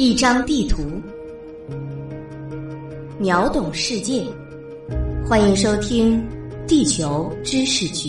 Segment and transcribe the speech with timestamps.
[0.00, 0.80] 一张地图，
[3.18, 4.24] 秒懂世界。
[5.28, 6.18] 欢迎收听
[6.66, 8.08] 《地球知识局》。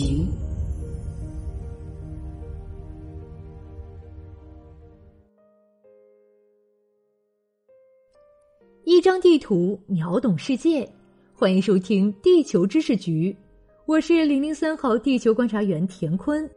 [8.84, 10.90] 一张地图，秒懂世界。
[11.34, 13.36] 欢迎收听《地球知识局》，
[13.84, 16.48] 我是零零三号地球观察员田坤。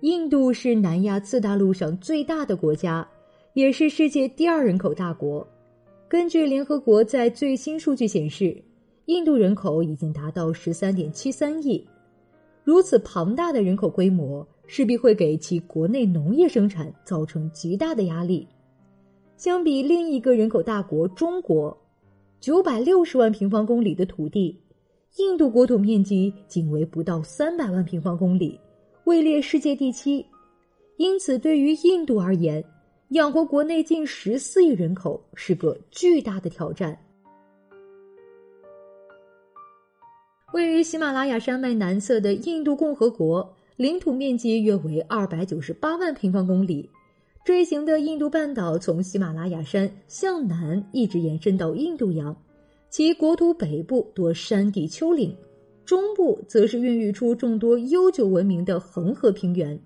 [0.00, 3.06] 印度是南亚次大陆上最大的国家，
[3.52, 5.46] 也是世界第二人口大国。
[6.08, 8.62] 根据联合国在最新数据显示，
[9.04, 11.86] 印度人口已经达到十三点七三亿。
[12.64, 18.46] 如此庞大的人口规模，势必会给其国内农业生产造成极大的压力。
[19.36, 21.76] 相比另一个人口大国中国，
[22.40, 24.58] 九百六十万平方公里的土地，
[25.16, 28.58] 印度国土面积仅为不到三百万平方公里。
[29.10, 30.24] 位列世界第七，
[30.96, 32.64] 因此对于印度而言，
[33.08, 36.96] 养活国内近十四亿人口是个巨大的挑战。
[40.52, 46.88] 位于喜马拉雅山脉南侧的印度共和国，领土面积约为二百九十八万平方公里。
[47.44, 52.36] 锥形的印度半岛从喜马拉雅山向南一直延伸到印度洋，
[52.88, 55.36] 其国土北部多山地丘陵。
[55.84, 59.78] 中部则是孕育出众多悠久文明的恒河平原，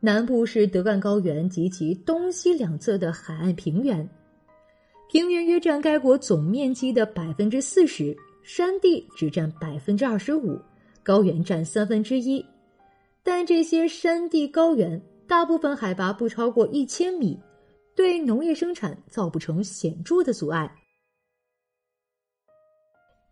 [0.00, 4.08] 南部是德干高原及其东西两侧的海岸平原，
[5.10, 10.58] 平原约占该国总面积的百分之四十，山地只占百分之二十五，
[11.02, 12.44] 高原占三分之一。
[13.22, 17.38] 但这些山地高原大部分海拔不超过一千米，
[17.94, 20.70] 对农业生产造不成显著的阻碍。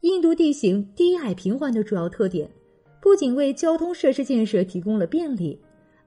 [0.03, 2.51] 印度地形低矮平缓的主要特点，
[3.01, 5.57] 不仅为交通设施建设提供了便利，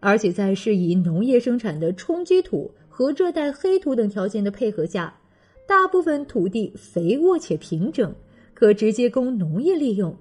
[0.01, 5.17] 而且在适宜农业生产的冲积土和热带黑土等条件的配合下，
[5.65, 8.13] 大部分土地肥沃且平整，
[8.53, 10.13] 可直接供农业利用。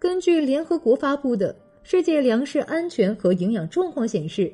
[0.00, 1.54] 根据联合国发布的
[1.84, 4.52] 《世界粮食安全和营养状况》显示，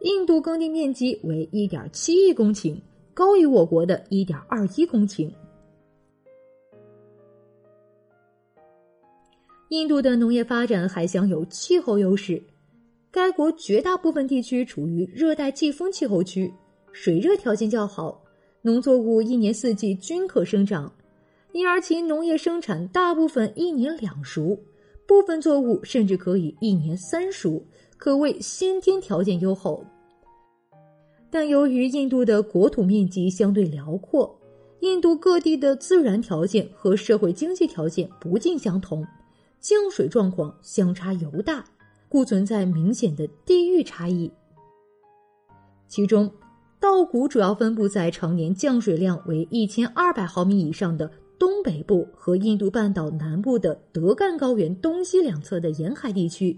[0.00, 2.76] 印度耕地面积为1.7亿公顷，
[3.14, 5.30] 高于我国的1.21公顷。
[9.74, 12.40] 印度的农业发展还享有气候优势，
[13.10, 16.52] 该国绝大部分地区处于热带季风气候区，
[16.92, 18.22] 水热条件较好，
[18.62, 20.92] 农作物一年四季均可生长，
[21.50, 24.56] 因而其农业生产大部分一年两熟，
[25.08, 27.60] 部分作物甚至可以一年三熟，
[27.96, 29.84] 可谓先天条件优厚。
[31.32, 34.38] 但由于印度的国土面积相对辽阔，
[34.82, 39.04] 印度各地的自然条件和社会经济条件不尽相同。
[39.64, 41.64] 降水状况相差尤大，
[42.06, 44.30] 故存在明显的地域差异。
[45.88, 46.30] 其中，
[46.78, 56.54] 稻谷主要分布在常年降水量为一千二百毫米以上的东北部和印度半岛南部的德干高原东西两侧的沿海地区。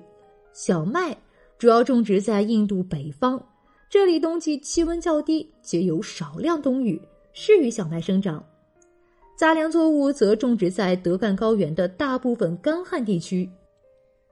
[0.53, 1.16] 小麦
[1.59, 3.41] 主要种植在印度北方，
[3.89, 7.00] 这里冬季气温较低，且有少量冬雨，
[7.33, 8.45] 适于小麦生长。
[9.36, 13.47] 杂粮作物则种植在德干高原的大部分干旱地区。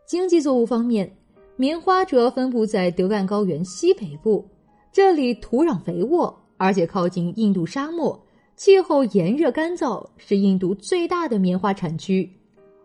[0.07, 1.15] 经济作物方面，
[1.57, 4.43] 棉花主要分布在德干高原西北部，
[4.91, 8.19] 这里土壤肥沃，而且靠近印度沙漠，
[8.57, 12.27] 气候炎热干燥，是印度最大的棉花产区。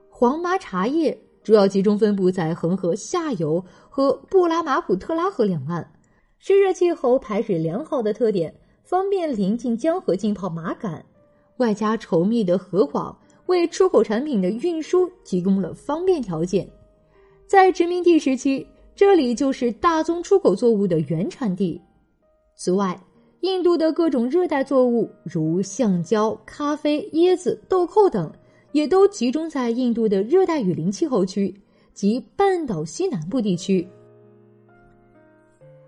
[0.10, 5.90] 黄麻茶叶主要集中分布在恒河下游和布拉马普特拉河两岸，
[6.38, 8.54] 湿热气候、排水良好的特点，
[8.84, 11.06] 方便临近江河浸泡麻杆。
[11.60, 16.68] 外加稠密的河网，为出口产品的运输提供了方便条件。
[17.46, 18.66] 在殖民地时期，
[18.96, 21.80] 这里就是大宗出口作物的原产地。
[22.56, 23.00] 此外，
[23.42, 28.32] 印度的各种热带作物，如橡胶、咖啡、椰子、豆蔻等，
[28.72, 31.54] 也都集中在印度的热带雨林气候区
[31.94, 33.88] 及半岛西南部地区。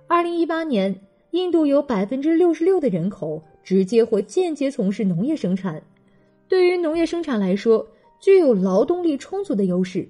[0.07, 0.93] 二零一八年，
[1.31, 3.41] 印度有百分之六十六的人口。
[3.63, 5.81] 直接或间接从事农业生产，
[6.47, 7.87] 对于农业生产来说，
[8.19, 10.07] 具有劳动力充足的优势。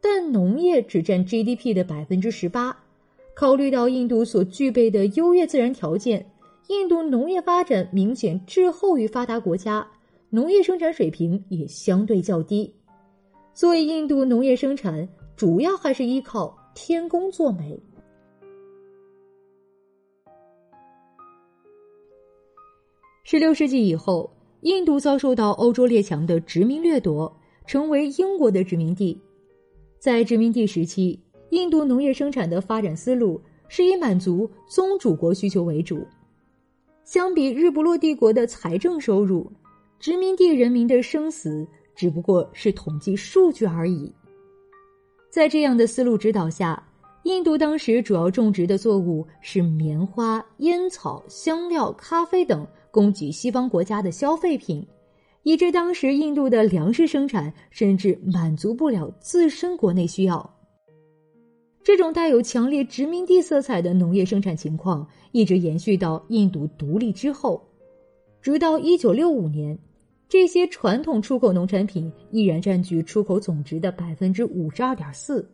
[0.00, 2.76] 但农业只占 GDP 的百分之十八。
[3.34, 6.24] 考虑到印度所具备的优越自然条件，
[6.68, 9.86] 印度农业发展明显滞后于发达国家，
[10.30, 12.72] 农业生产水平也相对较低。
[13.52, 17.78] 所以，印度农业生产主要还是依靠天公作美。
[23.28, 24.30] 十六世纪以后，
[24.60, 27.36] 印度遭受到欧洲列强的殖民掠夺，
[27.66, 29.20] 成为英国的殖民地。
[29.98, 31.18] 在殖民地时期，
[31.50, 36.06] 印度农业生产的发展思路是以满足宗主国需求为主。
[37.02, 39.50] 相比日不落帝国的财政收入，
[39.98, 44.14] 殖民地人民的生死只不过是统计数据而已。
[45.30, 46.80] 在这样的思路指导下，
[47.24, 52.64] 印度当时主要种植的作物是棉花、烟草、香料、咖啡等，
[52.96, 54.82] 供给西方国家的消费品。
[55.42, 60.58] 以致当时印度的粮食生产甚至满足不了自身国内需要。
[61.84, 67.62] 这种带有强烈殖民地色彩的农业生产情况一直延续到印度独立之后，
[68.42, 69.78] 直到一九六五年，
[70.28, 75.48] 这些传统出口农产品依然占据出口总值的百分之五十二点四。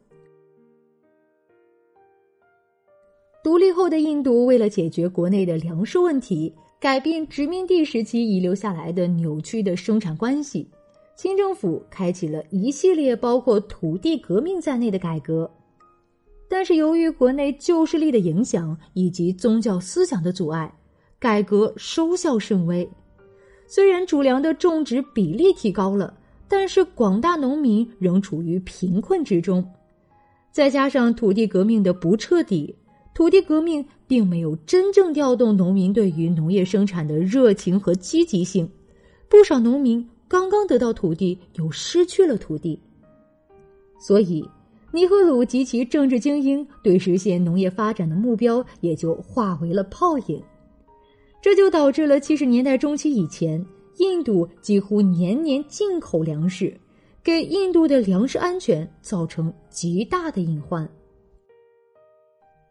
[3.44, 6.50] 独立后的印度为了解决国内的粮食问题。
[6.82, 10.68] 改变殖民地时期遗留下来的扭曲的生产关系，
[11.14, 15.48] 清政府开启了一系列包括土地革命在内的改革。
[16.48, 20.74] 但是，由于国内旧势力的影响以及宗教思想的阻碍，
[21.20, 22.90] 改革收效甚微。
[23.68, 26.12] 虽然主粮的种植比例提高了，
[26.48, 29.64] 但是广大农民仍处于贫困之中。
[30.50, 32.74] 再加上土地革命的不彻底。
[33.14, 38.68] 土地革命并没有真正调动农民对于农业生产的热情和积极性，
[39.28, 42.80] 不少农民刚刚得到土地又失去了土地，
[44.00, 44.42] 所以
[44.90, 50.42] 尼赫鲁及其政治精英对实现农业发展的目标也就化为了泡影，
[51.42, 53.62] 这就导致了七十年代中期以前，
[53.98, 56.74] 印度几乎年年进口粮食，
[57.22, 60.88] 给印度的粮食安全造成极大的隐患。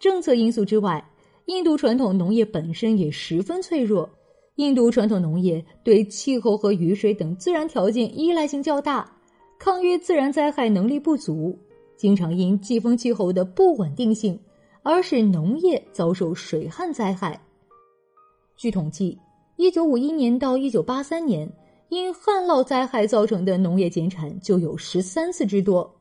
[0.01, 1.07] 政策因素之外，
[1.45, 4.09] 印度传统农业本身也十分脆弱。
[4.56, 9.15] 印度传统农业对气候和雨水等自然条件依赖性较大，
[9.59, 11.56] 抗约自然灾害能力不足，
[11.95, 14.38] 经常因季风气候的不稳定性
[14.81, 17.39] 而使农业遭受水旱灾害。
[18.57, 19.15] 据统计，
[19.56, 21.48] 一九五一年到一九八三年，
[21.89, 25.95] 因旱涝灾害造成的农业减产就有十三次之多。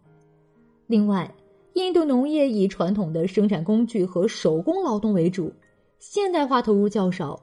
[0.87, 1.31] 另外，
[1.75, 5.53] 印度农业以传统的生产工具和手工劳动为主，
[5.99, 7.41] 现代化投入较少。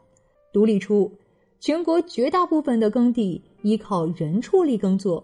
[0.51, 1.11] 独立初，
[1.59, 5.23] 全国绝大部分的耕地依靠人畜力耕作，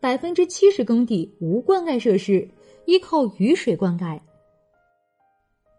[0.00, 2.48] 百分之七十耕地无灌溉设施，
[2.86, 4.18] 依靠雨水灌溉。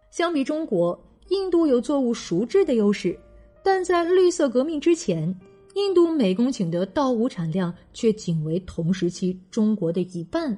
[0.09, 0.97] 相比中国，
[1.29, 3.17] 印度有作物熟制的优势，
[3.63, 5.33] 但在绿色革命之前，
[5.75, 10.57] 印度每公顷的稻谷产量却仅为同时期中国的一半。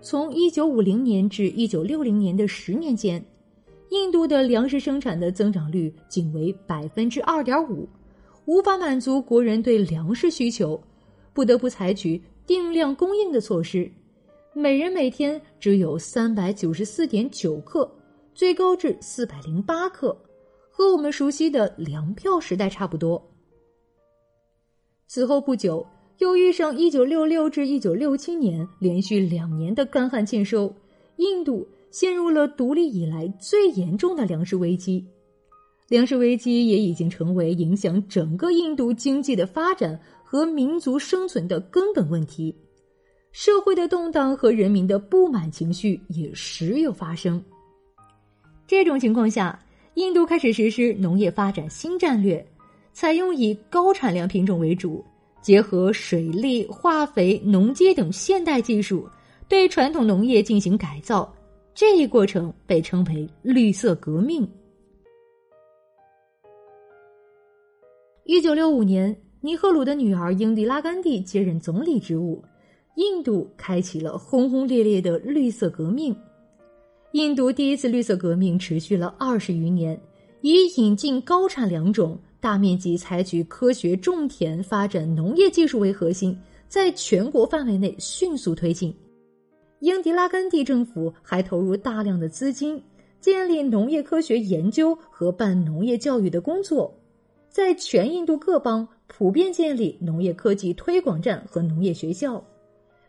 [0.00, 3.22] 从一九五零年至一九六零年的十年间，
[3.90, 7.88] 印度的粮食生产的增长率仅为百分之二点五，
[8.46, 10.80] 无法满足国人对粮食需求，
[11.32, 13.90] 不得不采取定量供应的措施。
[14.54, 17.90] 每人每天只有三百九十四点九克，
[18.34, 20.16] 最高至四百零八克，
[20.70, 23.20] 和我们熟悉的粮票时代差不多。
[25.08, 25.84] 此后不久。
[26.18, 30.74] 又遇上一九六六至一九六七年连续两年的干旱欠收，
[31.16, 35.04] 印度陷入了独立以来最严重的粮食危机。
[35.88, 42.54] 粮食危机也已经成为影响整个印度经济的发展和民族生存的根本问题。
[43.30, 47.42] 社会的动荡和人民的不满情绪也时有发生。
[48.66, 49.56] 这种情况下，
[49.94, 52.44] 印度开始实施农业发展新战略，
[52.92, 55.04] 采用以高产量品种为主。
[55.40, 59.08] 结合水利、化肥、农机等现代技术，
[59.48, 61.32] 对传统农业进行改造，
[61.74, 64.46] 这一过程被称为“绿色革命”。
[68.24, 72.44] 一九六五年，尼赫鲁的女儿英迪拉甘地接任总理职务，
[72.96, 76.14] 印度开启了轰轰烈烈的绿色革命。
[77.12, 79.98] 印度第一次绿色革命持续了二十余年，
[80.42, 82.18] 以引进高产良种。
[82.40, 88.94] 大面积采取科学种田、发展农业技术为核心，在全国范围内迅速推进。
[89.80, 92.82] 英迪拉甘地政府还投入大量的资金，
[93.20, 96.92] 建立农业科学研究和办农业教育的工作，
[97.48, 102.42] 在全印度各邦普遍建立农业科技推广站和农业学校。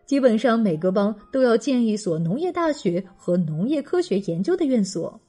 [0.05, 5.19] 基本上每个邦都要建一所农业大学和农业科学研究的院所。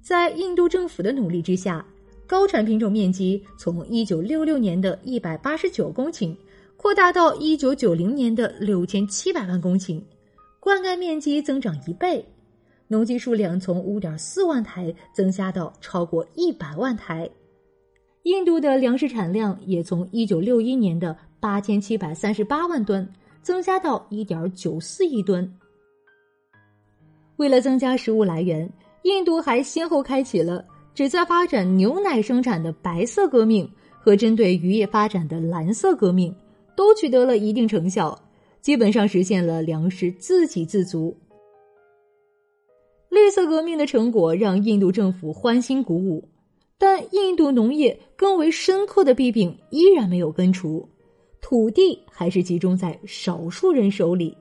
[0.00, 1.86] 在印度政府的努力之下。
[2.32, 6.34] 高产品种面积从一九六六年的一百八十九公顷
[6.78, 10.02] 扩大到一九九零年的六千七百万公顷，
[10.58, 12.24] 灌溉面积增长一倍，
[12.88, 17.28] 农机数量从五点四万台增加到超过一百万台。
[18.22, 23.06] 印度的粮食产量也从一九六一年的八千七百三十八万吨
[23.42, 25.46] 增加到一点九四亿吨。
[27.36, 28.66] 为了增加食物来源。
[29.04, 33.68] 印度还先后开启了旨在发展牛奶生产的白色革命
[33.98, 36.34] 和针对渔业发展的蓝色革命，
[36.76, 38.18] 都取得了一定成效，
[38.60, 41.16] 基本上实现了粮食自给自足。
[43.08, 46.26] 绿色革命的成果让印度政府欢欣鼓舞，
[46.78, 50.88] 但印度农业更为深刻的弊病依然没有根除，
[51.40, 54.36] 土地还是集中在少数人手里。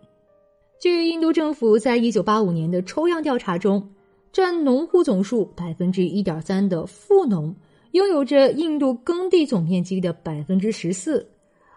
[0.79, 3.88] 据印度政府在一九八五年的抽样调查中，
[4.32, 7.54] 占农户总数百分之一点三的富农
[7.92, 11.28] 拥有着印度耕地总面积的百分之十四，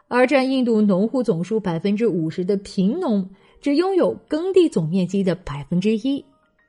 [0.07, 3.29] 而占印度农户总数百分之五十的贫农
[3.61, 6.25] 只拥有耕地总面积的百分之一。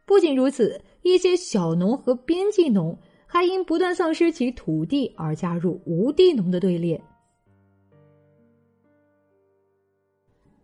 [0.05, 6.99] 不仅如此，一些小农和边际农还因不断丧失其土地而加入无地农的队列。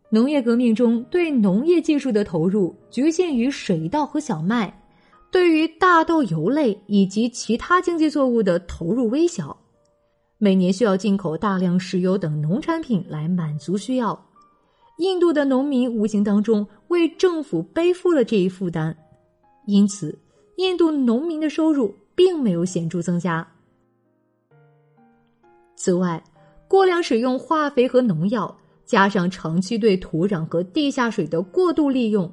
[0.10, 4.81] 农业革命中对农业技术的投入局限于水稻和小麦，
[5.32, 9.58] 对于大豆、油类以及其他经济作物的投入微小。
[10.38, 14.28] 每年需要进口大量石油等农产品来满足需要，
[14.98, 18.96] 印度的农民无形当中为政府背负了这一负担。
[19.68, 20.18] 因此，
[20.58, 23.48] 印度农民的收入并没有显著增加。
[25.76, 26.22] 此外，
[26.68, 32.32] 过量使用化肥和农药，加上长期对土壤和地下水的过度利用，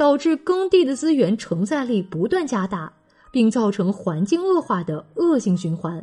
[0.00, 2.90] 导致耕地的资源承载力不断加大，
[3.30, 6.02] 并造成环境恶化的恶性循环。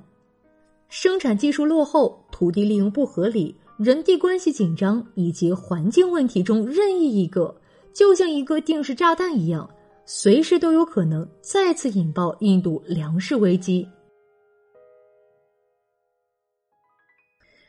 [0.87, 7.59] 生产技术落后、土地利用不合理、人地关系紧张以及环境问题中任意一个，
[7.91, 9.67] 就像一个定时炸弹一样。
[10.05, 13.87] 随时都有可能再次引爆印度粮食危机。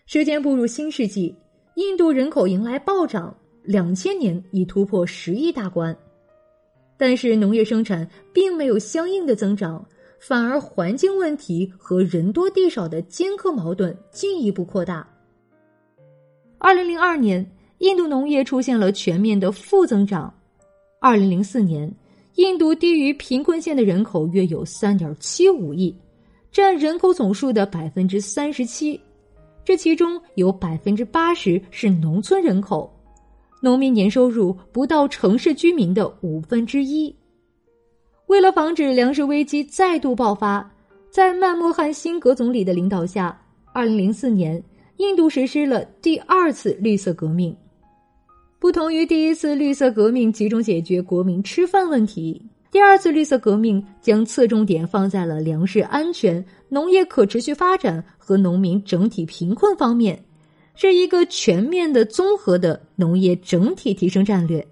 [0.04, 1.34] 时间步入新世纪，
[1.76, 5.96] 印度人口迎来暴涨，两千年已突破十亿大关，
[6.98, 9.82] 但是农业生产并没有相应的增长，
[10.18, 15.08] 反而环境问题和人多地少的尖刻矛盾进一步扩大。
[16.58, 20.34] 二零零二年，印度农业出现了全面的负增长，
[21.00, 21.90] 二零零四年。
[22.34, 25.92] 印度低于贫困线的人口约有三点七五亿，
[26.52, 29.00] 占人口总数的百分之三十七，
[29.64, 32.92] 这其中有百分之八十是农村人口，
[33.60, 37.14] 农民年收入不到城市居民的五分之一。
[38.26, 40.70] 为了防止粮食危机再度爆发，
[41.10, 43.40] 在曼莫汉·辛格总理的领导下，
[43.72, 44.62] 二零零四年，
[44.98, 47.56] 印度实施了第二次绿色革命。
[48.60, 60.22] 不同于第一次绿色革命集中解决国民吃饭问题，第二次绿色革命将侧重点放在了粮食安全、农业可持续发展和农民整体贫困方面，
[60.80, 64.64] 是一个全面的、综合的农业整体提升战略。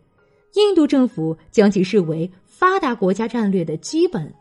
[0.54, 4.32] 印度政府将其视为发达国家战略的基本。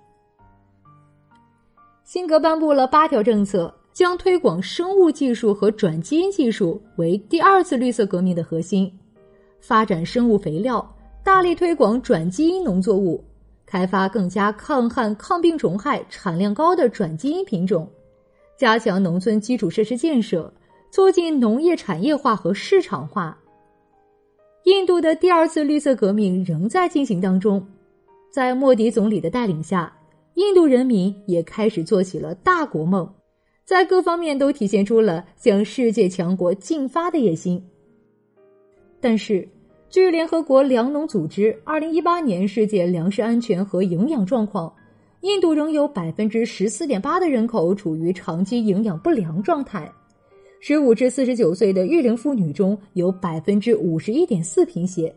[2.04, 8.92] 辛格颁布了八条政策，将推广生物技术和转基因技术为第二次绿色革命的核心。
[9.60, 13.24] 发展生物肥料，大力推广转基因农作物，
[13.66, 17.90] 开发更加抗旱、抗病虫害、产量高的转基因品种，
[18.56, 20.54] 加强农村基础设施建设，
[20.92, 23.38] 促进农业产业化和市场化。
[24.64, 27.66] 印度的第二次绿色革命仍在进行当中，
[28.32, 29.96] 在莫迪总理的带领下，
[30.36, 33.08] 印度人民也开始做起了大国梦，
[33.64, 37.64] 在各方面都体现出了向世界强国进发的野心。
[39.00, 39.48] 但是。
[39.88, 44.74] 据联合国粮农组织二零一八年世界粮食安全和营养状况，
[45.22, 49.90] 印度仍有百分之十四点八的人口处于长期营养不良状态，
[50.60, 55.14] 十五至四十九岁的育龄妇女中有百分之五十一点四贫血，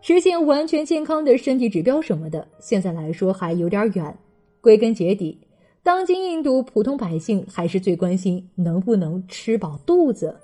[0.00, 4.16] 实现完全健康的身体指标什么的，现在来说还有点远。
[4.62, 5.38] 归根结底，
[5.82, 10.34] 当今印度普通百姓还是最关心能不能吃饱肚子。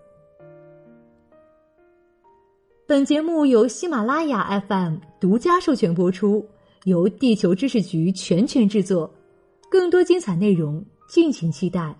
[2.86, 6.46] 本节目由喜马拉雅 FM 独家授权播出，
[6.84, 9.10] 由地球知识局全权制作。
[9.70, 11.96] 更多精彩内容，敬请期待。